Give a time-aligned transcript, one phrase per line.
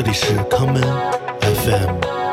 [0.00, 0.80] 这里是康门
[1.40, 2.27] FM。